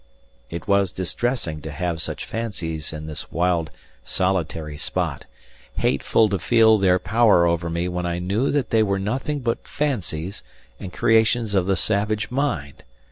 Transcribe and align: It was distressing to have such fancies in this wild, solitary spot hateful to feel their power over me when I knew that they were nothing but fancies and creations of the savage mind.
It 0.49 0.67
was 0.67 0.89
distressing 0.89 1.61
to 1.61 1.69
have 1.69 2.01
such 2.01 2.25
fancies 2.25 2.91
in 2.91 3.05
this 3.05 3.31
wild, 3.31 3.69
solitary 4.03 4.79
spot 4.79 5.27
hateful 5.77 6.27
to 6.29 6.39
feel 6.39 6.79
their 6.79 6.97
power 6.97 7.45
over 7.45 7.69
me 7.69 7.87
when 7.87 8.07
I 8.07 8.17
knew 8.17 8.49
that 8.49 8.71
they 8.71 8.81
were 8.81 8.97
nothing 8.97 9.41
but 9.41 9.67
fancies 9.67 10.41
and 10.79 10.91
creations 10.91 11.53
of 11.53 11.67
the 11.67 11.75
savage 11.75 12.31
mind. 12.31 12.83